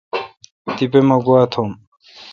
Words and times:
تیپہ 0.75 0.99
مہ 1.07 1.17
گوا 1.25 1.41
توم۔ 1.51 1.69